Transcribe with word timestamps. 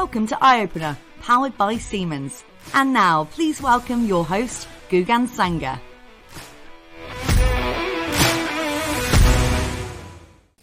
Welcome 0.00 0.28
to 0.28 0.34
EyeOpener, 0.36 0.96
powered 1.20 1.58
by 1.58 1.76
Siemens. 1.76 2.42
And 2.72 2.94
now, 2.94 3.24
please 3.32 3.60
welcome 3.60 4.06
your 4.06 4.24
host, 4.24 4.66
Gugan 4.88 5.28
Sanger. 5.28 5.78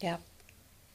Yeah. 0.00 0.16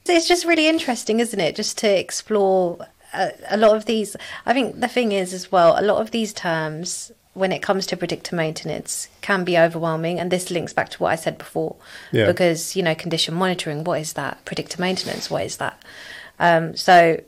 It's 0.04 0.28
just 0.28 0.44
really 0.44 0.68
interesting, 0.68 1.20
isn't 1.20 1.40
it? 1.40 1.56
Just 1.56 1.78
to 1.78 1.88
explore 1.88 2.86
a, 3.14 3.32
a, 3.48 3.56
lot 3.56 3.76
of 3.76 3.86
these. 3.86 4.14
I 4.44 4.52
think 4.52 4.78
the 4.78 4.88
thing 4.88 5.12
is, 5.12 5.32
as 5.32 5.50
well, 5.50 5.80
a 5.80 5.82
lot 5.82 6.02
of 6.02 6.10
these 6.10 6.34
terms, 6.34 7.10
when 7.32 7.50
it 7.50 7.62
comes 7.62 7.86
to 7.86 7.96
predictive 7.96 8.34
maintenance, 8.34 9.08
can 9.22 9.44
be 9.44 9.56
overwhelming. 9.56 10.20
And 10.20 10.30
this 10.30 10.50
links 10.50 10.74
back 10.74 10.90
to 10.90 10.98
what 10.98 11.12
I 11.12 11.16
said 11.16 11.38
before. 11.38 11.76
Yeah. 12.12 12.26
Because, 12.26 12.76
you 12.76 12.82
know, 12.82 12.94
condition 12.94 13.32
monitoring, 13.32 13.84
what 13.84 14.02
is 14.02 14.12
that? 14.12 14.44
Predictive 14.44 14.78
maintenance, 14.78 15.30
what 15.30 15.46
is 15.46 15.56
that? 15.56 15.82
Um, 16.38 16.76
so 16.76 17.20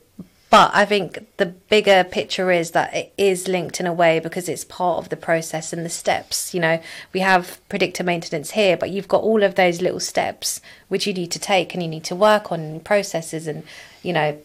but 0.48 0.70
I 0.72 0.84
think 0.84 1.26
the 1.38 1.46
bigger 1.46 2.04
picture 2.04 2.50
is 2.50 2.70
that 2.70 2.94
it 2.94 3.12
is 3.18 3.48
linked 3.48 3.80
in 3.80 3.86
a 3.86 3.92
way 3.92 4.20
because 4.20 4.48
it's 4.48 4.64
part 4.64 4.98
of 4.98 5.08
the 5.08 5.16
process 5.16 5.72
and 5.72 5.84
the 5.84 5.90
steps. 5.90 6.54
You 6.54 6.60
know, 6.60 6.80
we 7.12 7.20
have 7.20 7.60
predictive 7.68 8.06
maintenance 8.06 8.52
here, 8.52 8.76
but 8.76 8.90
you've 8.90 9.08
got 9.08 9.22
all 9.22 9.42
of 9.42 9.56
those 9.56 9.82
little 9.82 10.00
steps 10.00 10.60
which 10.88 11.06
you 11.06 11.12
need 11.12 11.32
to 11.32 11.40
take 11.40 11.74
and 11.74 11.82
you 11.82 11.88
need 11.88 12.04
to 12.04 12.14
work 12.14 12.52
on 12.52 12.80
processes 12.80 13.48
and, 13.48 13.64
you 14.02 14.12
know. 14.12 14.38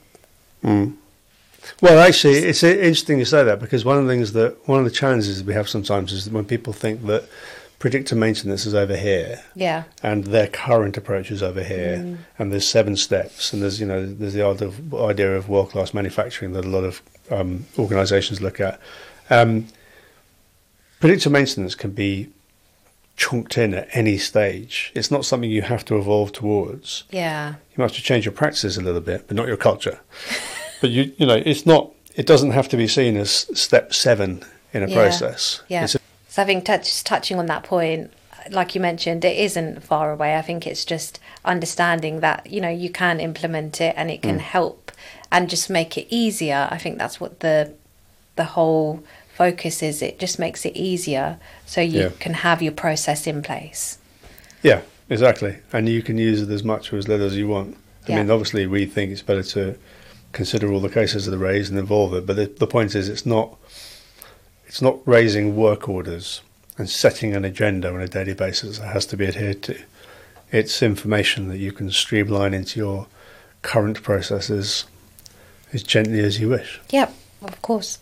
Mm. 0.63 0.95
Well, 1.81 1.99
actually, 1.99 2.37
it's 2.37 2.63
interesting 2.63 3.19
you 3.19 3.25
say 3.25 3.43
that 3.43 3.59
because 3.59 3.85
one 3.85 3.97
of 3.97 4.05
the 4.05 4.11
things 4.11 4.33
that 4.33 4.67
one 4.67 4.79
of 4.79 4.85
the 4.85 4.91
challenges 4.91 5.43
we 5.43 5.53
have 5.53 5.69
sometimes 5.69 6.11
is 6.11 6.27
when 6.29 6.45
people 6.45 6.73
think 6.73 7.05
that 7.05 7.25
predictive 7.81 8.15
maintenance 8.15 8.67
is 8.67 8.75
over 8.75 8.95
here. 8.95 9.41
Yeah. 9.55 9.85
And 10.03 10.25
their 10.25 10.45
current 10.45 10.97
approach 10.97 11.31
is 11.31 11.41
over 11.41 11.63
here. 11.63 11.97
Mm. 11.97 12.17
And 12.37 12.51
there's 12.51 12.67
seven 12.67 12.95
steps. 12.95 13.51
And 13.51 13.63
there's, 13.63 13.79
you 13.81 13.87
know, 13.87 14.05
there's 14.05 14.35
the 14.35 14.45
idea 14.45 15.35
of 15.35 15.49
world 15.49 15.71
class 15.71 15.91
manufacturing 15.91 16.53
that 16.53 16.63
a 16.63 16.69
lot 16.69 16.83
of 16.83 17.01
um, 17.31 17.65
organizations 17.79 18.39
look 18.39 18.59
at. 18.59 18.79
Um, 19.31 19.65
predictor 20.99 21.31
maintenance 21.31 21.73
can 21.73 21.89
be 21.89 22.29
chunked 23.17 23.57
in 23.57 23.73
at 23.73 23.89
any 23.93 24.19
stage. 24.19 24.91
It's 24.93 25.09
not 25.09 25.25
something 25.25 25.49
you 25.49 25.63
have 25.63 25.83
to 25.85 25.97
evolve 25.97 26.33
towards. 26.33 27.05
Yeah. 27.09 27.49
You 27.49 27.77
might 27.77 27.85
have 27.85 27.93
to 27.93 28.03
change 28.03 28.25
your 28.25 28.31
practices 28.31 28.77
a 28.77 28.81
little 28.83 29.01
bit, 29.01 29.25
but 29.27 29.35
not 29.35 29.47
your 29.47 29.57
culture. 29.57 29.99
but 30.81 30.91
you, 30.91 31.11
you 31.17 31.25
know, 31.25 31.41
it's 31.43 31.65
not. 31.65 31.91
It 32.15 32.27
doesn't 32.27 32.51
have 32.51 32.69
to 32.69 32.77
be 32.77 32.87
seen 32.87 33.17
as 33.17 33.31
step 33.59 33.91
seven 33.91 34.43
in 34.71 34.83
a 34.83 34.87
yeah. 34.87 34.95
process. 34.95 35.63
Yeah. 35.67 35.85
It's 35.85 35.95
so 36.31 36.41
I 36.41 36.45
think 36.45 36.63
touch, 36.63 37.03
touching 37.03 37.37
on 37.39 37.47
that 37.47 37.63
point, 37.63 38.09
like 38.51 38.73
you 38.73 38.79
mentioned, 38.79 39.25
it 39.25 39.37
isn't 39.37 39.83
far 39.83 40.13
away. 40.13 40.37
I 40.37 40.41
think 40.41 40.65
it's 40.65 40.85
just 40.85 41.19
understanding 41.43 42.21
that 42.21 42.49
you 42.49 42.61
know 42.61 42.69
you 42.69 42.89
can 42.89 43.19
implement 43.19 43.81
it 43.81 43.93
and 43.97 44.09
it 44.09 44.21
can 44.21 44.37
mm. 44.37 44.39
help 44.41 44.93
and 45.29 45.49
just 45.49 45.69
make 45.69 45.97
it 45.97 46.07
easier. 46.09 46.69
I 46.71 46.77
think 46.77 46.97
that's 46.97 47.19
what 47.19 47.41
the 47.41 47.73
the 48.37 48.45
whole 48.45 49.03
focus 49.35 49.83
is. 49.83 50.01
It 50.01 50.19
just 50.19 50.39
makes 50.39 50.65
it 50.65 50.73
easier 50.73 51.37
so 51.65 51.81
you 51.81 52.03
yeah. 52.03 52.09
can 52.21 52.35
have 52.35 52.61
your 52.61 52.71
process 52.71 53.27
in 53.27 53.41
place. 53.41 53.97
Yeah, 54.63 54.83
exactly, 55.09 55.57
and 55.73 55.89
you 55.89 56.01
can 56.01 56.17
use 56.17 56.41
it 56.41 56.49
as 56.49 56.63
much 56.63 56.93
or 56.93 56.97
as 56.97 57.09
little 57.09 57.27
as 57.27 57.35
you 57.35 57.49
want. 57.49 57.75
I 58.07 58.11
yeah. 58.11 58.15
mean, 58.19 58.31
obviously, 58.31 58.65
we 58.67 58.85
think 58.85 59.11
it's 59.11 59.21
better 59.21 59.43
to 59.43 59.77
consider 60.31 60.71
all 60.71 60.79
the 60.79 60.87
cases 60.87 61.25
that 61.25 61.35
are 61.35 61.37
raised 61.37 61.71
and 61.71 61.77
involve 61.77 62.13
it, 62.13 62.25
but 62.25 62.37
the, 62.37 62.45
the 62.45 62.67
point 62.67 62.95
is, 62.95 63.09
it's 63.09 63.25
not 63.25 63.57
it's 64.71 64.81
not 64.81 65.05
raising 65.05 65.57
work 65.57 65.89
orders 65.89 66.39
and 66.77 66.89
setting 66.89 67.35
an 67.35 67.43
agenda 67.43 67.93
on 67.93 67.99
a 67.99 68.07
daily 68.07 68.33
basis 68.33 68.79
that 68.79 68.87
has 68.87 69.05
to 69.07 69.17
be 69.17 69.27
adhered 69.27 69.61
to. 69.63 69.77
It's 70.49 70.81
information 70.81 71.49
that 71.49 71.57
you 71.57 71.73
can 71.73 71.91
streamline 71.91 72.53
into 72.53 72.79
your 72.79 73.07
current 73.63 74.01
processes 74.01 74.85
as 75.73 75.83
gently 75.83 76.21
as 76.21 76.39
you 76.39 76.47
wish. 76.47 76.79
Yep, 76.89 77.13
of 77.41 77.61
course. 77.61 77.99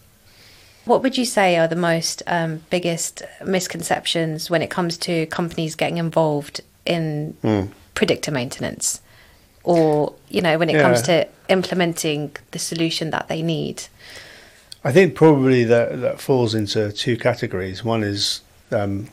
What 0.86 1.02
would 1.02 1.18
you 1.18 1.26
say 1.26 1.58
are 1.58 1.68
the 1.68 1.76
most 1.76 2.22
um, 2.28 2.62
biggest 2.70 3.24
misconceptions 3.44 4.52
when 4.52 4.62
it 4.62 4.70
comes 4.70 4.96
to 5.00 5.26
companies 5.26 5.74
getting 5.74 5.98
involved 5.98 6.62
in 6.86 7.36
mm. 7.44 7.70
predictive 7.96 8.36
maintenance? 8.36 9.02
Or, 9.64 10.14
you 10.30 10.44
know, 10.44 10.60
when 10.60 10.70
it 10.70 10.76
yeah. 10.76 10.84
comes 10.84 11.02
to 11.02 11.28
implementing 11.48 12.36
the 12.52 12.60
solution 12.60 13.10
that 13.10 13.28
they 13.28 13.42
need? 13.42 13.86
I 14.84 14.92
think 14.92 15.16
probably 15.16 15.64
that 15.66 16.02
that 16.02 16.22
falls 16.22 16.56
into 16.56 16.92
two 16.92 17.18
categories. 17.18 17.84
One 17.84 18.04
is 18.04 18.42
um, 18.72 19.10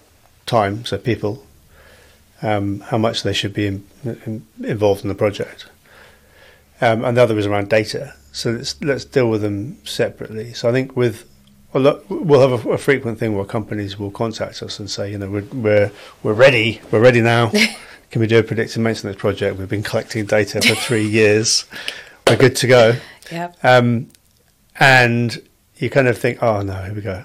time, 0.46 0.84
so 0.84 0.96
people, 0.96 1.44
um, 2.42 2.80
how 2.80 2.98
much 2.98 3.22
they 3.22 3.32
should 3.32 3.52
be 3.52 3.66
in, 3.66 3.86
in, 4.04 4.46
involved 4.62 5.02
in 5.02 5.08
the 5.08 5.14
project, 5.14 5.66
um, 6.80 7.04
and 7.04 7.16
the 7.16 7.22
other 7.22 7.36
is 7.38 7.46
around 7.46 7.68
data. 7.68 8.14
So 8.32 8.52
let's 8.52 8.80
let's 8.82 9.04
deal 9.04 9.28
with 9.28 9.42
them 9.42 9.84
separately. 9.84 10.52
So 10.52 10.68
I 10.68 10.72
think 10.72 10.96
with 10.96 11.28
we'll 11.72 12.48
have 12.48 12.66
a, 12.66 12.70
a, 12.70 12.78
frequent 12.78 13.18
thing 13.18 13.36
where 13.36 13.44
companies 13.44 13.98
will 13.98 14.10
contact 14.10 14.62
us 14.62 14.78
and 14.78 14.90
say, 14.90 15.10
you 15.10 15.18
know, 15.18 15.28
we're 15.28 15.44
we're, 15.52 15.92
we're 16.22 16.32
ready, 16.32 16.80
we're 16.90 17.00
ready 17.00 17.20
now. 17.20 17.50
Can 18.10 18.20
we 18.20 18.28
do 18.28 18.38
a 18.38 18.42
predictive 18.42 18.80
maintenance 18.80 19.16
project? 19.16 19.58
We've 19.58 19.68
been 19.68 19.82
collecting 19.82 20.26
data 20.26 20.62
for 20.62 20.74
three 20.76 21.06
years. 21.06 21.64
We're 22.28 22.36
good 22.36 22.56
to 22.56 22.66
go. 22.66 22.96
Yeah. 23.32 23.52
Um, 23.64 24.08
and 24.78 25.42
you 25.78 25.90
kind 25.90 26.08
of 26.08 26.18
think, 26.18 26.42
oh 26.42 26.62
no, 26.62 26.82
here 26.84 26.94
we 26.94 27.00
go. 27.02 27.24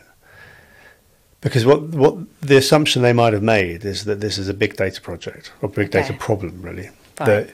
Because 1.41 1.65
what 1.65 1.81
what 1.81 2.15
the 2.41 2.57
assumption 2.57 3.01
they 3.01 3.13
might 3.13 3.33
have 3.33 3.43
made 3.43 3.83
is 3.83 4.05
that 4.05 4.21
this 4.21 4.37
is 4.37 4.47
a 4.47 4.53
big 4.53 4.77
data 4.77 5.01
project 5.01 5.51
or 5.61 5.69
big 5.69 5.87
okay. 5.87 6.01
data 6.01 6.13
problem, 6.13 6.61
really. 6.61 6.89
Fine. 7.15 7.27
That 7.27 7.49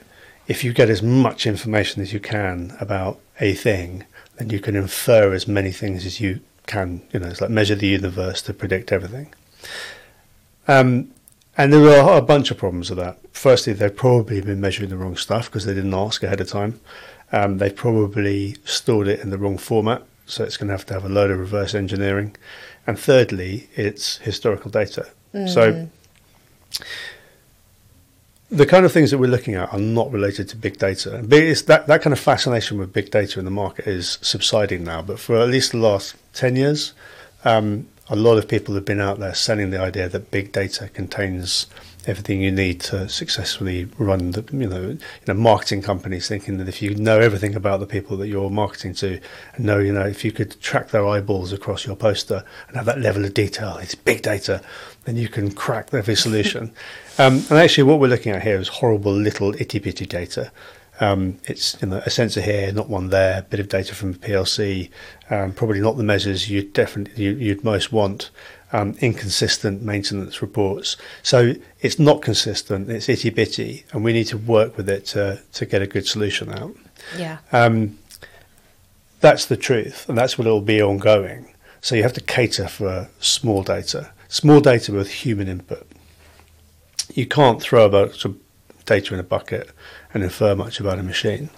if 0.46 0.62
you 0.62 0.72
get 0.72 0.90
as 0.90 1.02
much 1.02 1.46
information 1.46 2.02
as 2.02 2.12
you 2.12 2.20
can 2.20 2.76
about 2.80 3.18
a 3.40 3.54
thing, 3.54 4.04
then 4.36 4.50
you 4.50 4.60
can 4.60 4.76
infer 4.76 5.32
as 5.32 5.48
many 5.48 5.72
things 5.72 6.04
as 6.04 6.20
you 6.20 6.40
can. 6.66 7.02
You 7.12 7.20
know, 7.20 7.28
it's 7.28 7.40
like 7.40 7.50
measure 7.50 7.74
the 7.74 7.86
universe 7.86 8.42
to 8.42 8.52
predict 8.52 8.92
everything. 8.92 9.32
Um, 10.66 11.12
and 11.56 11.72
there 11.72 12.02
are 12.02 12.18
a 12.18 12.22
bunch 12.22 12.50
of 12.50 12.58
problems 12.58 12.90
with 12.90 12.98
that. 12.98 13.18
Firstly, 13.32 13.72
they've 13.72 13.94
probably 13.94 14.40
been 14.40 14.60
measuring 14.60 14.90
the 14.90 14.96
wrong 14.96 15.16
stuff 15.16 15.46
because 15.46 15.64
they 15.64 15.74
didn't 15.74 15.94
ask 15.94 16.22
ahead 16.22 16.40
of 16.40 16.48
time. 16.48 16.80
Um, 17.32 17.58
they've 17.58 17.74
probably 17.74 18.56
stored 18.64 19.08
it 19.08 19.20
in 19.20 19.30
the 19.30 19.38
wrong 19.38 19.58
format 19.58 20.02
so 20.28 20.44
it's 20.44 20.56
going 20.56 20.68
to 20.68 20.74
have 20.74 20.86
to 20.86 20.94
have 20.94 21.04
a 21.04 21.08
load 21.08 21.30
of 21.30 21.38
reverse 21.38 21.74
engineering. 21.74 22.36
And 22.86 22.98
thirdly, 22.98 23.68
it's 23.74 24.18
historical 24.18 24.70
data. 24.70 25.08
Mm. 25.34 25.48
So 25.48 25.88
the 28.50 28.66
kind 28.66 28.86
of 28.86 28.92
things 28.92 29.10
that 29.10 29.18
we're 29.18 29.30
looking 29.30 29.54
at 29.54 29.72
are 29.72 29.78
not 29.78 30.10
related 30.10 30.48
to 30.50 30.56
big 30.56 30.78
data. 30.78 31.24
It's 31.30 31.62
that, 31.62 31.86
that 31.86 32.02
kind 32.02 32.12
of 32.12 32.18
fascination 32.18 32.78
with 32.78 32.92
big 32.92 33.10
data 33.10 33.38
in 33.38 33.44
the 33.44 33.50
market 33.50 33.86
is 33.86 34.18
subsiding 34.22 34.84
now. 34.84 35.02
But 35.02 35.18
for 35.18 35.36
at 35.36 35.48
least 35.48 35.72
the 35.72 35.78
last 35.78 36.16
10 36.34 36.56
years, 36.56 36.92
um, 37.44 37.88
a 38.08 38.16
lot 38.16 38.38
of 38.38 38.48
people 38.48 38.74
have 38.74 38.84
been 38.84 39.00
out 39.00 39.18
there 39.18 39.34
selling 39.34 39.70
the 39.70 39.80
idea 39.80 40.08
that 40.08 40.30
big 40.30 40.52
data 40.52 40.88
contains 40.88 41.66
everything 42.08 42.40
you 42.40 42.50
need 42.50 42.80
to 42.80 43.08
successfully 43.08 43.84
run 43.98 44.32
the 44.32 44.44
you 44.52 44.66
know, 44.66 44.88
you 44.88 44.98
know 45.26 45.34
marketing 45.34 45.82
companies 45.82 46.26
thinking 46.26 46.58
that 46.58 46.68
if 46.68 46.80
you 46.80 46.94
know 46.94 47.18
everything 47.20 47.54
about 47.54 47.80
the 47.80 47.86
people 47.86 48.16
that 48.16 48.28
you're 48.28 48.50
marketing 48.50 48.94
to 48.94 49.20
and 49.54 49.64
know 49.64 49.78
you 49.78 49.92
know 49.92 50.06
if 50.06 50.24
you 50.24 50.32
could 50.32 50.60
track 50.60 50.88
their 50.88 51.06
eyeballs 51.06 51.52
across 51.52 51.86
your 51.86 51.96
poster 51.96 52.42
and 52.66 52.76
have 52.76 52.86
that 52.86 52.98
level 52.98 53.24
of 53.24 53.34
detail 53.34 53.76
it's 53.76 53.94
big 53.94 54.22
data 54.22 54.62
then 55.04 55.16
you 55.16 55.28
can 55.28 55.50
crack 55.50 55.92
every 55.92 56.16
solution. 56.16 56.72
Um, 57.20 57.42
and 57.50 57.58
actually 57.58 57.82
what 57.82 57.98
we're 57.98 58.06
looking 58.06 58.30
at 58.30 58.44
here 58.44 58.60
is 58.60 58.68
horrible 58.68 59.12
little 59.12 59.52
itty 59.60 59.80
bitty 59.80 60.06
data 60.06 60.52
um, 61.00 61.38
it's 61.44 61.76
you 61.80 61.88
know, 61.88 62.02
a 62.04 62.10
sensor 62.10 62.40
here, 62.40 62.72
not 62.72 62.88
one 62.88 63.10
there. 63.10 63.42
Bit 63.42 63.60
of 63.60 63.68
data 63.68 63.94
from 63.94 64.12
the 64.12 64.18
PLC, 64.18 64.90
um, 65.30 65.52
probably 65.52 65.80
not 65.80 65.96
the 65.96 66.02
measures 66.02 66.50
you 66.50 66.62
definitely 66.62 67.24
you, 67.24 67.32
you'd 67.32 67.64
most 67.64 67.92
want 67.92 68.30
um, 68.72 68.96
inconsistent 69.00 69.82
maintenance 69.82 70.42
reports. 70.42 70.96
So 71.22 71.54
it's 71.80 71.98
not 71.98 72.22
consistent, 72.22 72.90
it's 72.90 73.08
itty 73.08 73.30
bitty, 73.30 73.84
and 73.92 74.04
we 74.04 74.12
need 74.12 74.26
to 74.28 74.38
work 74.38 74.76
with 74.76 74.88
it 74.88 75.06
to, 75.06 75.40
to 75.52 75.66
get 75.66 75.82
a 75.82 75.86
good 75.86 76.06
solution 76.06 76.50
out. 76.52 76.74
Yeah. 77.16 77.38
Um, 77.52 77.98
that's 79.20 79.46
the 79.46 79.56
truth, 79.56 80.08
and 80.08 80.16
that's 80.16 80.38
what 80.38 80.46
it 80.46 80.50
will 80.50 80.60
be 80.60 80.82
ongoing. 80.82 81.54
So 81.80 81.94
you 81.94 82.02
have 82.02 82.12
to 82.14 82.20
cater 82.20 82.68
for 82.68 83.08
small 83.20 83.62
data, 83.62 84.10
small 84.28 84.60
data 84.60 84.92
with 84.92 85.10
human 85.10 85.48
input. 85.48 85.86
You 87.14 87.26
can't 87.26 87.62
throw 87.62 87.86
a 87.86 87.88
bunch 87.88 88.24
of 88.24 88.36
data 88.84 89.14
in 89.14 89.20
a 89.20 89.24
bucket 89.24 89.70
and 90.12 90.22
infer 90.22 90.54
much 90.54 90.80
about 90.80 90.98
a 90.98 91.02
machine. 91.02 91.50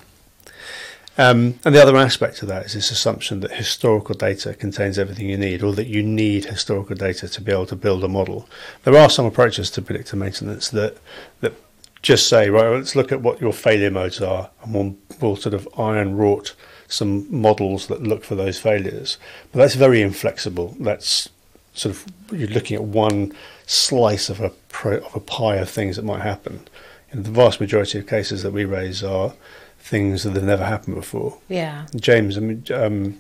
Um, 1.19 1.59
and 1.65 1.75
the 1.75 1.83
other 1.83 1.97
aspect 1.97 2.41
of 2.41 2.49
that 2.49 2.67
is 2.67 2.73
this 2.73 2.91
assumption 2.91 3.41
that 3.41 3.53
historical 3.53 4.15
data 4.15 4.55
contains 4.55 4.99
everything 4.99 5.29
you 5.29 5.37
need, 5.37 5.63
or 5.63 5.75
that 5.75 5.87
you 5.87 6.03
need 6.03 6.47
historical 6.47 6.97
data 6.97 7.29
to 7.29 7.41
be 7.41 7.53
able 7.53 7.67
to 7.67 7.77
build 7.77 8.03
a 8.05 8.09
model. 8.09 8.49
There 8.85 8.97
are 8.97 9.11
some 9.11 9.27
approaches 9.27 9.71
to 9.73 9.83
predictive 9.83 10.19
maintenance 10.19 10.71
that 10.71 10.97
that 11.41 11.55
just 12.03 12.29
say, 12.29 12.49
right, 12.49 12.71
let's 12.71 12.97
look 12.97 13.13
at 13.13 13.21
what 13.21 13.41
your 13.41 13.53
failure 13.53 13.91
modes 13.91 14.23
are, 14.23 14.51
and 14.63 14.73
we'll, 14.73 14.97
we'll 15.21 15.37
sort 15.37 15.55
of 15.55 15.69
iron 15.79 16.17
wrought 16.17 16.55
some 16.89 17.27
models 17.31 17.89
that 17.89 18.03
look 18.03 18.25
for 18.25 18.35
those 18.35 18.59
failures. 18.59 19.19
But 19.53 19.59
that's 19.59 19.75
very 19.75 20.01
inflexible. 20.01 20.77
That's 20.81 21.29
sort 21.75 21.95
of 21.95 22.07
you're 22.33 22.49
looking 22.49 22.77
at 22.77 22.85
one 22.85 23.33
slice 23.67 24.31
of 24.31 24.41
a 24.41 24.51
pro, 24.71 24.97
of 24.99 25.15
a 25.15 25.21
pie 25.21 25.57
of 25.57 25.69
things 25.69 25.97
that 25.97 26.05
might 26.05 26.23
happen. 26.23 26.67
And 27.13 27.25
the 27.25 27.31
vast 27.31 27.61
majority 27.61 27.99
of 27.99 28.07
cases 28.07 28.43
that 28.43 28.53
we 28.53 28.65
raise 28.65 29.03
are 29.03 29.33
things 29.79 30.23
that 30.23 30.35
have 30.35 30.45
never 30.45 30.65
happened 30.65 30.97
before. 30.97 31.39
Yeah. 31.49 31.87
James, 31.97 32.37
I 32.37 32.41
mean, 32.41 32.65
um, 32.73 33.19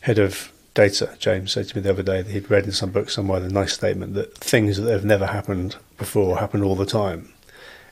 head 0.00 0.18
of 0.18 0.52
data, 0.74 1.16
James 1.18 1.52
said 1.52 1.68
to 1.68 1.76
me 1.76 1.82
the 1.82 1.90
other 1.90 2.02
day 2.02 2.22
that 2.22 2.30
he'd 2.30 2.50
read 2.50 2.64
in 2.64 2.72
some 2.72 2.90
book 2.90 3.10
somewhere 3.10 3.40
the 3.40 3.48
nice 3.48 3.72
statement 3.72 4.14
that 4.14 4.36
things 4.36 4.76
that 4.76 4.90
have 4.90 5.04
never 5.04 5.26
happened 5.26 5.76
before 5.98 6.38
happen 6.38 6.62
all 6.62 6.76
the 6.76 6.86
time. 6.86 7.32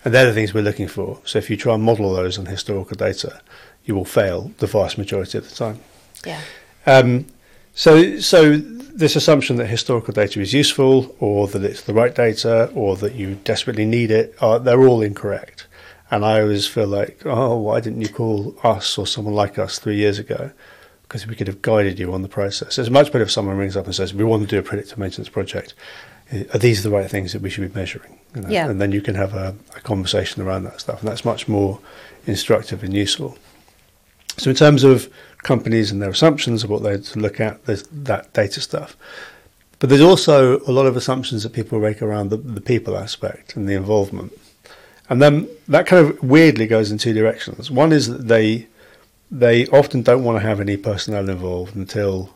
And 0.04 0.12
they're 0.12 0.26
the 0.26 0.34
things 0.34 0.52
we're 0.52 0.62
looking 0.62 0.86
for. 0.86 1.18
So 1.24 1.38
if 1.38 1.48
you 1.48 1.56
try 1.56 1.74
and 1.74 1.82
model 1.82 2.14
those 2.14 2.38
on 2.38 2.46
historical 2.46 2.94
data, 2.94 3.40
you 3.86 3.94
will 3.94 4.04
fail 4.04 4.52
the 4.58 4.66
vast 4.66 4.98
majority 4.98 5.38
of 5.38 5.48
the 5.48 5.54
time. 5.54 5.80
Yeah. 6.26 6.40
Um, 6.86 7.26
so, 7.74 8.18
so 8.18 8.56
this 8.56 9.16
assumption 9.16 9.56
that 9.56 9.66
historical 9.66 10.12
data 10.14 10.40
is 10.40 10.52
useful, 10.52 11.14
or 11.18 11.48
that 11.48 11.64
it's 11.64 11.82
the 11.82 11.92
right 11.92 12.14
data, 12.14 12.70
or 12.74 12.96
that 12.96 13.14
you 13.14 13.34
desperately 13.44 13.84
need 13.84 14.10
it, 14.10 14.34
are, 14.40 14.58
they're 14.58 14.86
all 14.86 15.02
incorrect. 15.02 15.66
And 16.10 16.24
I 16.24 16.40
always 16.40 16.66
feel 16.66 16.86
like, 16.86 17.22
oh, 17.24 17.56
why 17.58 17.80
didn't 17.80 18.02
you 18.02 18.08
call 18.08 18.54
us 18.62 18.96
or 18.98 19.06
someone 19.06 19.34
like 19.34 19.58
us 19.58 19.78
three 19.78 19.96
years 19.96 20.18
ago? 20.18 20.52
Because 21.02 21.26
we 21.26 21.34
could 21.34 21.48
have 21.48 21.62
guided 21.62 21.98
you 21.98 22.12
on 22.12 22.22
the 22.22 22.28
process. 22.28 22.78
It's 22.78 22.90
much 22.90 23.10
better 23.10 23.24
if 23.24 23.30
someone 23.30 23.56
rings 23.56 23.76
up 23.76 23.86
and 23.86 23.94
says, 23.94 24.14
we 24.14 24.24
want 24.24 24.42
to 24.42 24.48
do 24.48 24.58
a 24.58 24.62
predictive 24.62 24.98
maintenance 24.98 25.28
project. 25.28 25.74
Are 26.52 26.58
these 26.58 26.82
the 26.82 26.90
right 26.90 27.10
things 27.10 27.32
that 27.32 27.42
we 27.42 27.50
should 27.50 27.68
be 27.68 27.78
measuring? 27.78 28.18
You 28.34 28.42
know? 28.42 28.48
Yeah. 28.48 28.68
And 28.68 28.80
then 28.80 28.92
you 28.92 29.00
can 29.00 29.14
have 29.14 29.34
a, 29.34 29.54
a 29.76 29.80
conversation 29.80 30.42
around 30.42 30.64
that 30.64 30.80
stuff. 30.80 31.00
And 31.00 31.08
that's 31.08 31.24
much 31.24 31.48
more 31.48 31.80
instructive 32.26 32.82
and 32.82 32.94
useful. 32.94 33.36
So, 34.36 34.50
in 34.50 34.56
terms 34.56 34.84
of 34.84 35.08
companies 35.42 35.90
and 35.90 36.00
their 36.02 36.10
assumptions 36.10 36.64
of 36.64 36.70
what 36.70 36.82
they 36.82 36.96
look 37.20 37.40
at, 37.40 37.64
there's 37.66 37.84
that 37.84 38.32
data 38.32 38.60
stuff. 38.60 38.96
But 39.78 39.90
there's 39.90 40.00
also 40.00 40.60
a 40.60 40.72
lot 40.72 40.86
of 40.86 40.96
assumptions 40.96 41.42
that 41.42 41.52
people 41.52 41.78
make 41.78 42.00
around 42.00 42.30
the, 42.30 42.36
the 42.38 42.60
people 42.60 42.96
aspect 42.96 43.54
and 43.56 43.68
the 43.68 43.74
involvement. 43.74 44.32
And 45.10 45.20
then 45.20 45.48
that 45.68 45.86
kind 45.86 46.04
of 46.06 46.22
weirdly 46.22 46.66
goes 46.66 46.90
in 46.90 46.98
two 46.98 47.12
directions. 47.12 47.70
One 47.70 47.92
is 47.92 48.08
that 48.08 48.28
they 48.28 48.66
they 49.30 49.66
often 49.68 50.02
don't 50.02 50.22
want 50.24 50.36
to 50.40 50.46
have 50.46 50.60
any 50.60 50.76
personnel 50.76 51.28
involved 51.28 51.74
until 51.74 52.34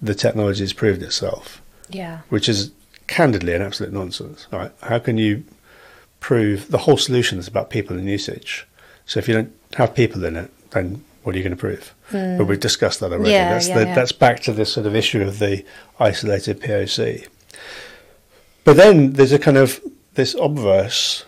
the 0.00 0.14
technology 0.14 0.60
has 0.62 0.72
proved 0.72 1.02
itself, 1.02 1.60
Yeah. 1.90 2.20
which 2.28 2.48
is 2.48 2.70
candidly 3.08 3.52
an 3.54 3.62
absolute 3.62 3.92
nonsense. 3.92 4.46
Right? 4.52 4.70
How 4.82 4.98
can 5.00 5.18
you 5.18 5.44
prove 6.20 6.70
the 6.70 6.78
whole 6.78 6.96
solution 6.96 7.38
is 7.38 7.48
about 7.48 7.68
people 7.70 7.96
and 7.98 8.08
usage? 8.08 8.66
So 9.06 9.18
if 9.18 9.28
you 9.28 9.34
don't 9.34 9.52
have 9.74 9.94
people 9.94 10.24
in 10.24 10.36
it, 10.36 10.50
then 10.70 11.04
what 11.22 11.34
are 11.34 11.38
you 11.38 11.44
going 11.44 11.56
to 11.56 11.60
prove? 11.60 11.94
But 12.10 12.46
we've 12.46 12.60
discussed 12.60 13.00
that 13.00 13.12
already. 13.12 13.30
Yeah, 13.30 13.52
that's 13.52 13.68
yeah, 13.68 13.78
the, 13.78 13.86
yeah. 13.86 13.94
that's 13.94 14.12
back 14.12 14.40
to 14.40 14.52
this 14.52 14.72
sort 14.72 14.86
of 14.86 14.96
issue 14.96 15.22
of 15.22 15.38
the 15.38 15.64
isolated 15.98 16.60
POC. 16.60 17.26
But 18.64 18.76
then 18.76 19.12
there's 19.14 19.32
a 19.32 19.38
kind 19.38 19.56
of 19.56 19.80
this 20.14 20.34
obverse 20.34 21.24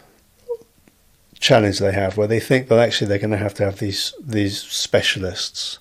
challenge 1.40 1.78
they 1.78 1.92
have 1.92 2.16
where 2.16 2.28
they 2.28 2.40
think 2.40 2.68
that 2.68 2.78
actually 2.78 3.08
they're 3.08 3.18
going 3.18 3.30
to 3.30 3.36
have 3.36 3.54
to 3.54 3.64
have 3.64 3.80
these 3.80 4.14
these 4.20 4.60
specialists 4.62 5.78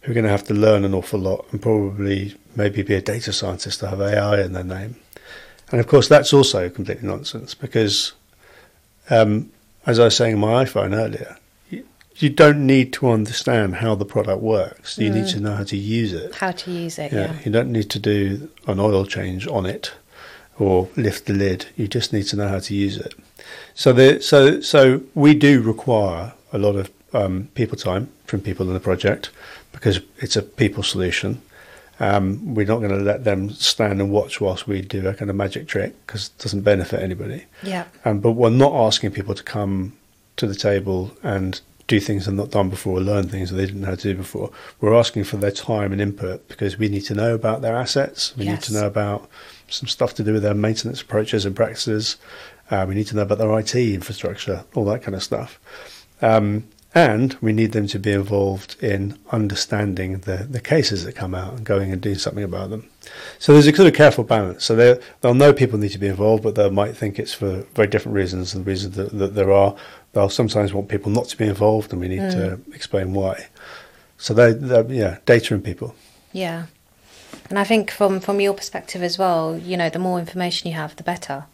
who 0.00 0.12
are 0.12 0.14
going 0.14 0.24
to 0.24 0.30
have 0.30 0.44
to 0.44 0.54
learn 0.54 0.84
an 0.84 0.94
awful 0.94 1.20
lot 1.20 1.44
and 1.52 1.60
probably 1.60 2.34
maybe 2.56 2.82
be 2.82 2.94
a 2.94 3.02
data 3.02 3.32
scientist 3.32 3.80
to 3.80 3.88
have 3.88 4.00
AI 4.00 4.40
in 4.40 4.52
their 4.52 4.64
name. 4.64 4.96
And 5.70 5.80
of 5.80 5.86
course, 5.86 6.08
that's 6.08 6.32
also 6.32 6.68
completely 6.68 7.06
nonsense 7.06 7.54
because, 7.54 8.12
um, 9.08 9.52
as 9.86 9.98
I 9.98 10.04
was 10.04 10.16
saying 10.16 10.34
on 10.34 10.40
my 10.40 10.64
iPhone 10.64 10.94
earlier, 10.94 11.36
you 12.22 12.28
don't 12.30 12.66
need 12.66 12.92
to 12.94 13.08
understand 13.10 13.76
how 13.76 13.94
the 13.94 14.04
product 14.04 14.42
works. 14.42 14.98
You 14.98 15.10
need 15.10 15.28
to 15.28 15.40
know 15.40 15.54
how 15.56 15.64
to 15.64 15.76
use 15.76 16.12
it. 16.12 16.34
How 16.34 16.50
to 16.52 16.70
use 16.70 16.98
it. 16.98 17.12
Yeah, 17.12 17.32
Yeah. 17.32 17.36
you 17.44 17.50
don't 17.50 17.72
need 17.72 17.90
to 17.90 17.98
do 17.98 18.50
an 18.66 18.78
oil 18.78 19.06
change 19.06 19.46
on 19.48 19.64
it 19.66 19.92
or 20.58 20.88
lift 20.96 21.26
the 21.26 21.32
lid. 21.32 21.66
You 21.76 21.88
just 21.88 22.12
need 22.12 22.24
to 22.28 22.36
know 22.36 22.48
how 22.48 22.58
to 22.58 22.74
use 22.74 22.96
it. 22.98 23.14
So 23.74 23.92
the 23.92 24.20
so 24.20 24.60
so 24.60 25.02
we 25.14 25.34
do 25.34 25.62
require 25.62 26.34
a 26.52 26.58
lot 26.58 26.76
of 26.76 26.90
um, 27.12 27.48
people 27.54 27.76
time 27.76 28.08
from 28.26 28.40
people 28.40 28.66
in 28.68 28.74
the 28.74 28.80
project 28.80 29.30
because 29.72 30.00
it's 30.18 30.36
a 30.36 30.42
people 30.42 30.82
solution. 30.82 31.40
Um, 31.98 32.54
we're 32.54 32.66
not 32.66 32.78
going 32.78 32.96
to 32.98 33.04
let 33.04 33.24
them 33.24 33.50
stand 33.50 34.00
and 34.00 34.10
watch 34.10 34.40
whilst 34.40 34.66
we 34.66 34.80
do 34.80 35.06
a 35.06 35.12
kind 35.14 35.30
of 35.30 35.36
magic 35.36 35.68
trick 35.68 35.94
because 36.06 36.28
it 36.28 36.42
doesn't 36.42 36.62
benefit 36.62 37.00
anybody. 37.02 37.44
Yeah. 37.62 37.84
Um, 38.06 38.20
but 38.20 38.32
we're 38.32 38.48
not 38.50 38.72
asking 38.72 39.10
people 39.10 39.34
to 39.34 39.42
come 39.42 39.92
to 40.36 40.46
the 40.46 40.54
table 40.54 41.12
and 41.22 41.60
do 41.90 42.00
things 42.00 42.26
they've 42.26 42.34
not 42.34 42.50
done 42.50 42.70
before, 42.70 42.98
or 42.98 43.00
learn 43.00 43.28
things 43.28 43.50
that 43.50 43.56
they 43.56 43.66
didn't 43.66 43.80
know 43.80 43.88
how 43.88 43.94
to 43.96 44.12
do 44.12 44.14
before. 44.14 44.50
We're 44.80 44.94
asking 44.94 45.24
for 45.24 45.36
their 45.36 45.50
time 45.50 45.92
and 45.92 46.00
input 46.00 46.46
because 46.48 46.78
we 46.78 46.88
need 46.88 47.04
to 47.06 47.14
know 47.14 47.34
about 47.34 47.62
their 47.62 47.74
assets. 47.74 48.36
We 48.36 48.44
need 48.44 48.62
to 48.62 48.72
know 48.72 48.86
about 48.86 49.28
some 49.68 49.88
stuff 49.88 50.14
to 50.14 50.22
do 50.22 50.32
with 50.32 50.42
their 50.42 50.54
maintenance 50.54 51.02
approaches 51.02 51.44
and 51.44 51.54
practices. 51.54 52.16
Uh, 52.70 52.86
we 52.88 52.94
need 52.94 53.08
to 53.08 53.16
know 53.16 53.22
about 53.22 53.38
their 53.38 53.58
IT 53.58 53.74
infrastructure, 53.74 54.64
all 54.74 54.84
that 54.84 55.02
kind 55.02 55.16
of 55.16 55.22
stuff. 55.22 55.58
Um, 56.22 56.64
and 56.94 57.36
we 57.40 57.52
need 57.52 57.72
them 57.72 57.86
to 57.88 57.98
be 57.98 58.12
involved 58.12 58.76
in 58.82 59.18
understanding 59.30 60.18
the, 60.20 60.46
the 60.48 60.60
cases 60.60 61.04
that 61.04 61.14
come 61.14 61.34
out 61.34 61.54
and 61.54 61.64
going 61.64 61.92
and 61.92 62.02
doing 62.02 62.18
something 62.18 62.44
about 62.44 62.70
them. 62.70 62.89
So 63.38 63.52
there's 63.52 63.66
a 63.66 63.74
sort 63.74 63.88
of 63.88 63.94
careful 63.94 64.24
balance. 64.24 64.64
So 64.64 64.76
they 64.76 65.00
they'll 65.20 65.34
know 65.34 65.52
people 65.52 65.78
need 65.78 65.92
to 65.92 65.98
be 65.98 66.08
involved, 66.08 66.42
but 66.42 66.54
they 66.54 66.68
might 66.70 66.96
think 66.96 67.18
it's 67.18 67.32
for 67.32 67.64
very 67.74 67.88
different 67.88 68.16
reasons 68.16 68.52
than 68.52 68.64
the 68.64 68.70
reasons 68.70 68.96
that, 68.96 69.16
that 69.18 69.34
there 69.34 69.52
are. 69.52 69.74
They'll 70.12 70.28
sometimes 70.28 70.72
want 70.72 70.88
people 70.88 71.10
not 71.10 71.26
to 71.28 71.36
be 71.36 71.46
involved, 71.46 71.92
and 71.92 72.00
we 72.00 72.08
need 72.08 72.30
to 72.32 72.58
mm. 72.58 72.74
explain 72.74 73.14
why. 73.14 73.46
So 74.18 74.34
they, 74.34 74.52
they're 74.52 74.84
yeah, 74.92 75.18
data 75.24 75.54
and 75.54 75.64
people. 75.64 75.94
Yeah. 76.32 76.66
And 77.48 77.58
I 77.58 77.64
think 77.64 77.90
from 77.90 78.20
from 78.20 78.40
your 78.40 78.54
perspective 78.54 79.02
as 79.02 79.18
well, 79.18 79.56
you 79.56 79.76
know, 79.76 79.88
the 79.88 79.98
more 79.98 80.18
information 80.18 80.68
you 80.68 80.76
have, 80.76 80.96
the 80.96 81.02
better. 81.02 81.46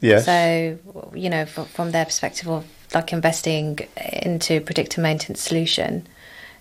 Yes. 0.00 0.26
So, 0.26 0.78
you 1.12 1.28
know, 1.28 1.44
from, 1.44 1.64
from 1.64 1.90
their 1.90 2.04
perspective 2.04 2.48
of 2.48 2.64
like 2.94 3.12
investing 3.12 3.80
into 3.96 4.60
predictive 4.60 5.02
maintenance 5.02 5.40
solution, 5.40 6.06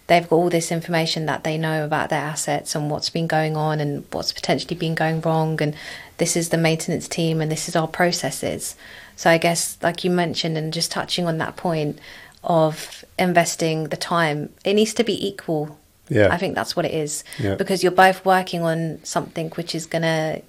they've 0.08 0.28
got 0.28 0.36
all 0.36 0.50
this 0.50 0.72
information 0.72 1.26
that 1.26 1.44
they 1.44 1.58
know 1.58 1.84
about 1.84 2.10
their 2.10 2.22
assets 2.22 2.76
and 2.76 2.90
what's 2.90 3.10
been 3.10 3.28
going 3.28 3.56
on 3.58 3.80
and 3.80 4.06
what's 4.12 4.32
potentially 4.34 4.76
been 4.76 4.96
going 4.96 5.22
wrong. 5.22 5.62
And 5.62 5.76
this 6.18 6.36
is 6.36 6.50
the 6.50 6.58
maintenance 6.58 7.08
team 7.08 7.42
and 7.42 7.52
this 7.52 7.68
is 7.68 7.76
our 7.76 7.88
processes. 7.88 8.76
So 9.16 9.30
I 9.30 9.38
guess, 9.38 9.78
like 9.82 10.04
you 10.04 10.12
mentioned, 10.12 10.58
and 10.58 10.72
just 10.72 10.92
touching 10.92 11.26
on 11.26 11.38
that 11.40 11.58
point 11.58 12.00
of 12.44 13.04
investing 13.20 13.86
the 13.86 13.98
time, 13.98 14.50
it 14.64 14.74
needs 14.76 14.94
to 14.96 15.04
be 15.04 15.28
equal. 15.28 15.78
Yeah. 16.08 16.30
I 16.32 16.38
think 16.38 16.56
that's 16.56 16.76
what 16.76 16.86
it 16.86 16.94
is 16.94 17.24
Yeah. 17.38 17.56
because 17.56 17.84
you're 17.84 17.92
both 17.92 18.24
working 18.24 18.62
on 18.64 19.00
something 19.04 19.50
which 19.52 19.76
is 19.76 19.86
gonna, 19.86 20.42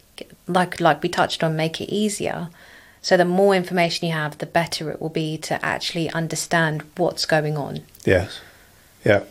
like 0.47 0.81
like 0.81 1.03
we 1.03 1.09
touched 1.09 1.43
on, 1.43 1.57
make 1.57 1.81
it 1.81 1.93
easier. 1.93 2.49
So 3.03 3.17
the 3.17 3.25
more 3.25 3.55
information 3.57 4.07
you 4.07 4.15
have, 4.15 4.39
the 4.39 4.47
better 4.47 4.91
it 4.91 5.01
will 5.01 5.09
be 5.09 5.39
to 5.39 5.65
actually 5.65 6.11
understand 6.11 6.83
what's 6.97 7.25
going 7.27 7.57
on. 7.57 7.81
Yes. 8.05 8.41
Yeah. 9.05 9.23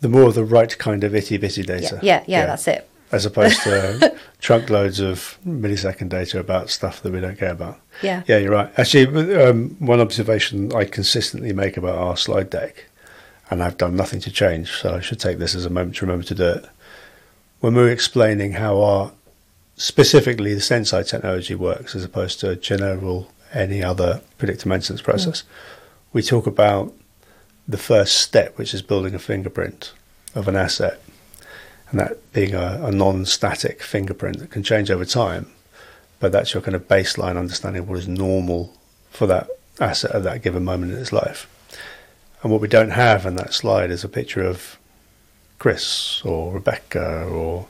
The 0.00 0.08
more 0.08 0.32
the 0.32 0.44
right 0.44 0.76
kind 0.78 1.04
of 1.04 1.14
itty 1.14 1.36
bitty 1.36 1.62
data. 1.62 2.00
Yeah, 2.02 2.22
yeah, 2.26 2.38
yeah, 2.38 2.46
that's 2.46 2.66
it. 2.68 2.88
As 3.12 3.26
opposed 3.26 3.60
to 3.62 4.16
trunk 4.40 4.70
loads 4.70 5.00
of 5.00 5.38
millisecond 5.46 6.08
data 6.08 6.38
about 6.38 6.70
stuff 6.70 7.02
that 7.02 7.12
we 7.12 7.20
don't 7.20 7.38
care 7.38 7.52
about. 7.52 7.78
Yeah. 8.02 8.22
Yeah, 8.26 8.38
you're 8.38 8.52
right. 8.52 8.72
Actually, 8.78 9.34
um, 9.36 9.76
one 9.78 10.00
observation 10.00 10.72
I 10.72 10.84
consistently 10.84 11.52
make 11.52 11.76
about 11.76 11.98
our 11.98 12.16
slide 12.16 12.50
deck, 12.50 12.86
and 13.50 13.62
I've 13.62 13.76
done 13.76 13.96
nothing 13.96 14.20
to 14.20 14.30
change, 14.30 14.70
so 14.70 14.94
I 14.94 15.00
should 15.00 15.20
take 15.20 15.38
this 15.38 15.54
as 15.54 15.64
a 15.66 15.70
moment 15.70 15.96
to 15.96 16.06
remember 16.06 16.24
to 16.26 16.34
do 16.34 16.48
it. 16.50 16.66
When 17.58 17.74
we're 17.74 17.90
explaining 17.90 18.52
how 18.52 18.80
our 18.80 19.12
specifically 19.76 20.54
the 20.54 20.60
Senseye 20.60 21.08
technology 21.08 21.54
works 21.54 21.94
as 21.94 22.04
opposed 22.04 22.38
to 22.40 22.54
general 22.56 23.32
any 23.52 23.82
other 23.82 24.20
predictive 24.38 24.66
maintenance 24.66 25.02
process, 25.02 25.42
we 26.12 26.22
talk 26.22 26.46
about 26.46 26.92
the 27.68 27.78
first 27.78 28.18
step, 28.18 28.58
which 28.58 28.74
is 28.74 28.82
building 28.82 29.14
a 29.14 29.18
fingerprint 29.18 29.92
of 30.34 30.48
an 30.48 30.56
asset, 30.56 31.00
and 31.90 32.00
that 32.00 32.32
being 32.32 32.54
a, 32.54 32.80
a 32.84 32.90
non-static 32.90 33.82
fingerprint 33.82 34.38
that 34.38 34.50
can 34.50 34.62
change 34.62 34.90
over 34.90 35.04
time 35.04 35.46
but 36.20 36.30
that's 36.30 36.54
your 36.54 36.62
kind 36.62 36.76
of 36.76 36.86
baseline 36.86 37.36
understanding 37.36 37.82
of 37.82 37.88
what 37.88 37.98
is 37.98 38.06
normal 38.06 38.72
for 39.10 39.26
that 39.26 39.48
asset 39.80 40.12
at 40.12 40.22
that 40.22 40.42
given 40.42 40.62
moment 40.62 40.92
in 40.92 40.98
its 40.98 41.12
life. 41.12 41.48
And 42.42 42.52
what 42.52 42.60
we 42.60 42.68
don't 42.68 42.90
have 42.90 43.26
in 43.26 43.36
that 43.36 43.54
slide 43.54 43.90
is 43.90 44.04
a 44.04 44.08
picture 44.08 44.44
of 44.44 44.78
Chris 45.58 46.22
or 46.24 46.52
Rebecca 46.52 47.24
or 47.24 47.66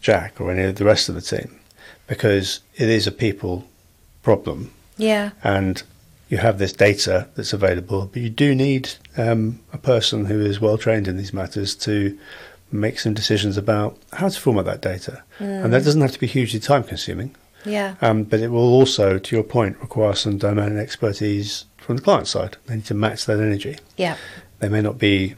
Jack 0.00 0.40
or 0.40 0.52
any 0.52 0.62
of 0.62 0.76
the 0.76 0.84
rest 0.84 1.08
of 1.08 1.14
the 1.14 1.20
team 1.20 1.58
because 2.06 2.60
it 2.76 2.88
is 2.88 3.06
a 3.06 3.12
people 3.12 3.66
problem 4.22 4.72
Yeah, 4.96 5.30
and 5.42 5.82
you 6.28 6.38
have 6.38 6.58
this 6.58 6.72
data 6.72 7.28
that's 7.34 7.52
available, 7.52 8.10
but 8.12 8.20
you 8.22 8.30
do 8.30 8.54
need 8.54 8.90
um, 9.16 9.60
a 9.72 9.78
person 9.78 10.24
who 10.26 10.40
is 10.40 10.60
well 10.60 10.76
trained 10.78 11.06
in 11.08 11.16
these 11.16 11.32
matters 11.32 11.74
to 11.76 12.18
make 12.72 12.98
some 12.98 13.14
decisions 13.14 13.56
about 13.56 13.96
how 14.12 14.28
to 14.28 14.40
format 14.40 14.64
that 14.64 14.80
data. 14.80 15.22
And 15.38 15.72
that 15.72 15.84
doesn't 15.84 16.00
have 16.00 16.12
to 16.12 16.18
be 16.20 16.26
hugely 16.26 16.58
time 16.58 16.82
consuming. 16.82 17.34
yeah, 17.64 17.94
Um, 18.00 18.24
but 18.24 18.40
it 18.40 18.48
will 18.48 18.72
also, 18.72 19.18
to 19.18 19.36
your 19.36 19.44
point, 19.44 19.80
require 19.80 20.14
some 20.14 20.36
domain 20.38 20.76
expertise 20.76 21.64
from 21.78 21.96
the 21.96 22.02
client 22.02 22.26
side. 22.26 22.56
They 22.66 22.74
need 22.76 22.86
to 22.86 22.94
match 22.94 23.26
that 23.26 23.38
energy. 23.38 23.78
yeah, 23.96 24.16
They 24.58 24.68
may 24.68 24.82
not 24.82 24.98
be 24.98 25.36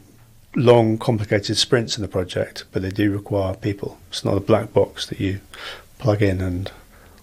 long, 0.56 0.96
complicated 0.96 1.58
sprints 1.58 1.96
in 1.98 2.02
the 2.02 2.08
project, 2.08 2.64
but 2.72 2.80
they 2.80 2.90
do 2.90 3.12
require 3.12 3.54
people. 3.54 3.98
It's 4.08 4.24
not 4.24 4.36
a 4.38 4.40
black 4.40 4.72
box 4.72 5.06
that 5.06 5.20
you 5.20 5.40
plug 5.98 6.22
in 6.22 6.40
and 6.40 6.70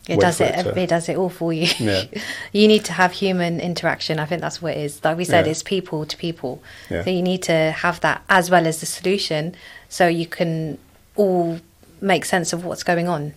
It 0.08 0.20
does 0.20 0.40
it. 0.40 0.54
to- 0.64 0.80
It 0.80 0.88
does 0.88 1.10
it 1.10 1.18
all 1.18 1.30
for 1.30 1.52
you. 1.52 1.68
Yeah. 1.80 2.04
you 2.52 2.68
need 2.68 2.86
to 2.86 2.94
have 2.94 3.12
human 3.14 3.60
interaction. 3.60 4.20
I 4.20 4.26
think 4.26 4.42
that's 4.42 4.62
what 4.62 4.74
it 4.78 4.80
is. 4.80 5.04
Like 5.04 5.18
we 5.18 5.26
said, 5.26 5.46
Yeah. 5.46 5.52
it's 5.52 5.64
people 5.64 6.06
to 6.06 6.16
people. 6.18 6.62
Yeah. 6.90 7.04
So 7.04 7.10
you 7.10 7.22
need 7.24 7.42
to 7.44 7.72
have 7.72 8.02
that 8.02 8.22
as 8.30 8.50
well 8.52 8.68
as 8.68 8.80
the 8.80 8.86
solution, 8.86 9.56
so 9.90 10.08
you 10.08 10.28
can 10.28 10.78
all 11.16 11.60
make 12.02 12.26
sense 12.26 12.54
of 12.54 12.64
what's 12.66 12.84
going 12.84 13.08
on. 13.08 13.34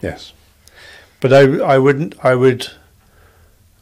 Yes, 0.00 0.32
but 1.20 1.32
I, 1.32 1.40
I 1.58 1.78
wouldn't. 1.78 2.14
I 2.24 2.34
would. 2.34 2.68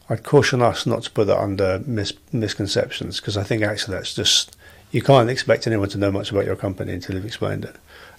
I'd 0.09 0.23
caution 0.23 0.61
us 0.61 0.85
not 0.85 1.03
to 1.03 1.11
put 1.11 1.27
that 1.27 1.37
under 1.39 1.79
mis- 1.85 2.13
misconceptions 2.33 3.19
because 3.21 3.37
I 3.37 3.43
think 3.43 3.63
actually 3.63 3.95
that's 3.95 4.13
just 4.13 4.57
you 4.91 5.01
can't 5.01 5.29
expect 5.29 5.67
anyone 5.67 5.87
to 5.89 5.97
know 5.97 6.11
much 6.11 6.31
about 6.31 6.45
your 6.45 6.55
company 6.57 6.91
until 6.93 7.15
you've 7.15 7.25
explained 7.25 7.63
it. 7.65 7.75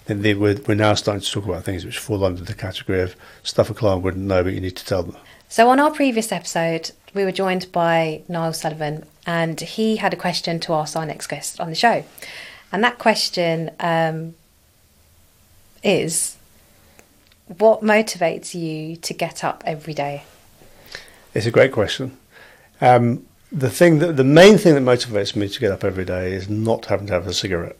And 0.07 0.21
they, 0.23 0.33
we're, 0.33 0.59
we're 0.67 0.75
now 0.75 0.95
starting 0.95 1.21
to 1.21 1.31
talk 1.31 1.45
about 1.45 1.63
things 1.63 1.85
which 1.85 1.97
fall 1.97 2.25
under 2.25 2.43
the 2.43 2.53
category 2.53 3.01
of 3.01 3.15
stuff 3.41 3.69
a 3.69 3.73
client 3.73 4.03
wouldn't 4.03 4.25
know, 4.25 4.43
but 4.43 4.53
you 4.53 4.59
need 4.59 4.75
to 4.75 4.85
tell 4.85 5.03
them. 5.03 5.15
So 5.47 5.69
on 5.69 5.79
our 5.79 5.91
previous 5.91 6.31
episode, 6.31 6.91
we 7.13 7.23
were 7.23 7.31
joined 7.31 7.71
by 7.71 8.23
Niall 8.27 8.53
Sullivan, 8.53 9.05
and 9.25 9.61
he 9.61 9.97
had 9.97 10.13
a 10.13 10.17
question 10.17 10.59
to 10.61 10.73
ask 10.73 10.97
our 10.97 11.05
next 11.05 11.27
guest 11.27 11.59
on 11.59 11.69
the 11.69 11.75
show, 11.75 12.03
and 12.71 12.83
that 12.83 12.97
question 12.97 13.69
um, 13.79 14.33
is, 15.83 16.37
what 17.59 17.81
motivates 17.81 18.55
you 18.55 18.95
to 18.95 19.13
get 19.13 19.43
up 19.43 19.63
every 19.65 19.93
day? 19.93 20.23
It's 21.35 21.45
a 21.45 21.51
great 21.51 21.71
question. 21.71 22.17
Um, 22.81 23.25
the 23.51 23.69
thing 23.69 23.99
that 23.99 24.17
the 24.17 24.23
main 24.23 24.57
thing 24.57 24.73
that 24.73 24.81
motivates 24.81 25.35
me 25.35 25.47
to 25.47 25.59
get 25.59 25.71
up 25.71 25.83
every 25.83 26.05
day 26.05 26.33
is 26.33 26.49
not 26.49 26.87
having 26.87 27.05
to 27.07 27.13
have 27.13 27.27
a 27.27 27.33
cigarette. 27.33 27.77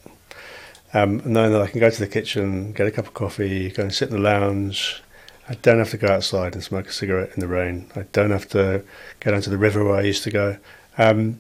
Um, 0.94 1.22
knowing 1.26 1.52
that 1.54 1.62
I 1.62 1.68
can 1.68 1.80
go 1.80 1.90
to 1.90 2.00
the 2.00 2.08
kitchen, 2.08 2.72
get 2.72 2.86
a 2.86 2.92
cup 2.92 3.08
of 3.08 3.14
coffee, 3.14 3.72
go 3.72 3.84
and 3.84 3.94
sit 3.94 4.10
in 4.10 4.16
the 4.16 4.22
lounge. 4.22 5.02
I 5.50 5.56
don't 5.56 5.80
have 5.80 5.90
to 5.90 5.98
go 5.98 6.08
outside 6.08 6.54
and 6.54 6.64
smoke 6.64 6.88
a 6.88 6.92
cigarette 6.92 7.32
in 7.34 7.40
the 7.40 7.48
rain. 7.48 7.90
I 7.96 8.04
don't 8.12 8.32
have 8.32 8.48
to 8.50 8.84
go 9.20 9.32
down 9.32 9.42
to 9.42 9.50
the 9.50 9.58
river 9.58 9.84
where 9.84 9.96
I 9.96 10.02
used 10.02 10.24
to 10.24 10.32
go. 10.32 10.58
Um, 10.98 11.40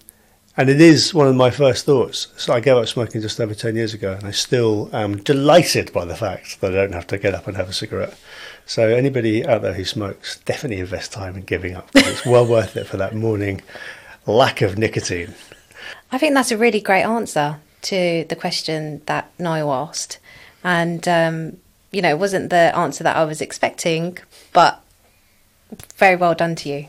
and 0.58 0.70
it 0.70 0.82
is 0.82 1.14
one 1.14 1.28
of 1.28 1.36
my 1.36 1.50
first 1.50 1.86
thoughts. 1.86 2.28
So 2.36 2.54
I 2.54 2.60
gave 2.60 2.78
up 2.78 2.88
smoking 2.88 3.22
just 3.22 3.40
over 3.40 3.54
10 3.54 3.76
years 3.76 3.94
ago, 3.94 4.14
and 4.14 4.26
I 4.26 4.32
still 4.32 4.90
am 4.92 5.18
delighted 5.18 5.94
by 5.94 6.06
the 6.06 6.16
fact 6.16 6.62
that 6.62 6.72
I 6.72 6.76
don't 6.76 6.94
have 6.94 7.08
to 7.08 7.18
get 7.18 7.34
up 7.34 7.48
and 7.48 7.56
have 7.56 7.70
a 7.70 7.74
cigarette. 7.74 8.18
So 8.66 8.88
anybody 8.88 9.46
out 9.46 9.62
there 9.62 9.74
who 9.74 9.86
smokes, 9.86 10.40
definitely 10.40 10.80
invest 10.80 11.12
time 11.12 11.36
in 11.36 11.44
giving 11.44 11.76
up. 11.76 11.90
It's 11.96 12.26
well 12.26 12.46
worth 12.46 12.76
it 12.76 12.88
for 12.88 12.98
that 12.98 13.16
morning 13.16 13.62
lack 14.26 14.62
of 14.62 14.78
nicotine. 14.78 15.34
I 16.12 16.18
think 16.18 16.34
that's 16.34 16.52
a 16.52 16.58
really 16.58 16.82
great 16.82 17.04
answer 17.04 17.60
to 17.84 18.26
the 18.28 18.36
question 18.36 19.02
that 19.06 19.32
Niall 19.40 19.72
asked. 19.72 20.20
And, 20.64 21.08
um, 21.08 21.58
you 21.92 22.02
know, 22.02 22.10
it 22.10 22.20
wasn't 22.20 22.50
the 22.50 22.76
answer 22.76 23.04
that 23.04 23.16
I 23.16 23.26
was 23.26 23.42
expecting, 23.42 24.18
but 24.54 24.82
very 25.98 26.16
well 26.16 26.34
done 26.34 26.56
to 26.56 26.70
you. 26.70 26.88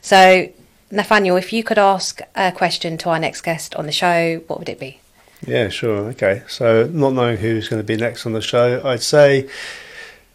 So, 0.00 0.48
Nathaniel, 0.90 1.36
if 1.36 1.52
you 1.52 1.64
could 1.64 1.78
ask 1.78 2.20
a 2.34 2.52
question 2.52 2.96
to 2.98 3.10
our 3.10 3.18
next 3.18 3.42
guest 3.42 3.74
on 3.74 3.86
the 3.86 3.92
show, 3.92 4.42
what 4.46 4.58
would 4.58 4.68
it 4.68 4.78
be? 4.78 5.00
Yeah, 5.46 5.68
sure. 5.68 6.08
Okay. 6.10 6.42
So, 6.48 6.88
not 6.92 7.12
knowing 7.12 7.38
who's 7.38 7.68
going 7.68 7.80
to 7.80 7.86
be 7.86 7.96
next 7.96 8.26
on 8.26 8.32
the 8.32 8.40
show, 8.40 8.80
I'd 8.84 9.02
say, 9.02 9.48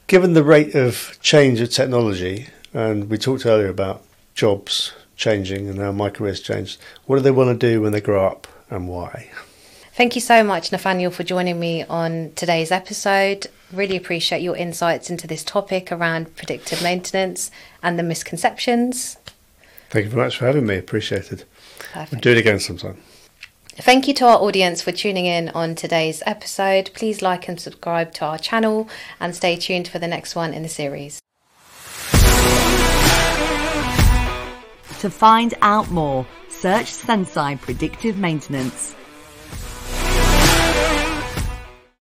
given 0.08 0.34
the 0.34 0.44
rate 0.44 0.76
of 0.76 1.18
change 1.22 1.62
of 1.62 1.70
technology, 1.70 2.48
and 2.74 3.10
we 3.10 3.18
talked 3.18 3.46
earlier 3.46 3.70
about 3.70 4.04
jobs 4.34 4.94
changing 5.16 5.70
and 5.70 5.80
how 5.80 5.92
my 5.92 6.10
career's 6.10 6.42
changed, 6.42 6.80
what 7.06 7.18
do 7.18 7.22
they 7.22 7.32
want 7.32 7.60
to 7.60 7.68
do 7.68 7.82
when 7.82 7.92
they 7.92 8.02
grow 8.02 8.26
up 8.26 8.48
and 8.70 8.88
why? 8.88 9.30
Thank 9.94 10.16
you 10.16 10.22
so 10.22 10.42
much, 10.42 10.72
Nathaniel, 10.72 11.12
for 11.12 11.24
joining 11.24 11.60
me 11.60 11.84
on 11.84 12.32
today's 12.36 12.72
episode. 12.72 13.48
Really 13.74 13.98
appreciate 13.98 14.42
your 14.42 14.56
insights 14.56 15.10
into 15.10 15.28
this 15.28 15.44
topic 15.44 15.92
around 15.92 16.36
predictive 16.38 16.82
maintenance 16.82 17.52
and 17.84 18.00
the 18.00 18.04
misconceptions. 18.04 19.18
Thank 19.90 20.06
you 20.06 20.12
very 20.12 20.24
much 20.24 20.38
for 20.38 20.46
having 20.46 20.66
me. 20.66 20.78
Appreciated. 20.78 21.44
We'll 21.94 22.22
do 22.22 22.32
it 22.32 22.38
again 22.38 22.62
sometime. 22.62 22.98
Thank 23.76 24.08
you 24.08 24.14
to 24.16 24.26
our 24.26 24.38
audience 24.38 24.82
for 24.82 24.94
tuning 24.94 25.26
in 25.26 25.50
on 25.50 25.76
today's 25.76 26.24
episode. 26.26 26.92
Please 26.94 27.22
like 27.22 27.50
and 27.50 27.60
subscribe 27.60 28.14
to 28.14 28.26
our 28.26 28.38
channel 28.38 28.88
and 29.20 29.36
stay 29.36 29.58
tuned 29.58 29.90
for 29.90 30.00
the 30.00 30.08
next 30.08 30.36
one 30.36 30.54
in 30.54 30.64
the 30.64 30.70
series. 30.70 31.20
To 35.00 35.10
find 35.10 35.54
out 35.62 35.92
more, 35.92 36.26
search 36.48 36.86
Senseye 36.86 37.60
Predictive 37.60 38.18
Maintenance. 38.18 38.96